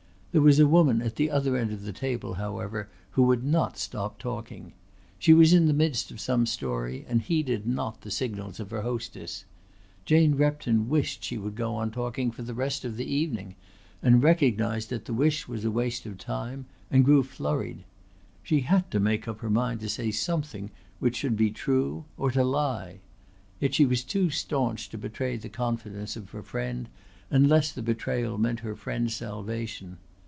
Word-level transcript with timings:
There 0.33 0.39
was 0.39 0.59
a 0.59 0.65
woman 0.65 1.01
at 1.01 1.17
the 1.17 1.29
other 1.29 1.57
end 1.57 1.73
of 1.73 1.81
the 1.83 1.91
table 1.91 2.35
however 2.35 2.87
who 3.09 3.23
would 3.23 3.43
not 3.43 3.77
stop 3.77 4.17
talking. 4.17 4.71
She 5.19 5.33
was 5.33 5.51
in 5.51 5.65
the 5.65 5.73
midst 5.73 6.09
of 6.09 6.21
some 6.21 6.45
story 6.45 7.05
and 7.09 7.21
heeded 7.21 7.67
not 7.67 7.99
the 7.99 8.11
signals 8.11 8.57
of 8.57 8.71
her 8.71 8.83
hostess. 8.83 9.43
Jane 10.05 10.35
Repton 10.35 10.87
wished 10.87 11.25
she 11.25 11.37
would 11.37 11.55
go 11.55 11.75
on 11.75 11.91
talking 11.91 12.31
for 12.31 12.43
the 12.43 12.53
rest 12.53 12.85
of 12.85 12.95
the 12.95 13.03
evening, 13.05 13.57
and 14.01 14.23
recognised 14.23 14.89
that 14.89 15.03
the 15.03 15.13
wish 15.13 15.49
was 15.49 15.65
a 15.65 15.69
waste 15.69 16.05
of 16.05 16.17
time 16.17 16.65
and 16.89 17.03
grew 17.03 17.23
flurried. 17.23 17.83
She 18.41 18.61
had 18.61 18.89
to 18.91 19.01
make 19.01 19.27
up 19.27 19.39
her 19.41 19.49
mind 19.49 19.81
to 19.81 19.89
say 19.89 20.11
something 20.11 20.71
which 20.99 21.17
should 21.17 21.35
be 21.35 21.51
true 21.51 22.05
or 22.15 22.31
to 22.31 22.45
lie. 22.45 23.01
Yet 23.59 23.73
she 23.73 23.85
was 23.85 24.01
too 24.01 24.29
staunch 24.29 24.87
to 24.91 24.97
betray 24.97 25.35
the 25.35 25.49
confidence 25.49 26.15
of 26.15 26.29
her 26.29 26.41
friend 26.41 26.87
unless 27.29 27.73
the 27.73 27.81
betrayal 27.81 28.37
meant 28.37 28.61
her 28.61 28.77
friend's 28.77 29.13
salvation. 29.13 29.97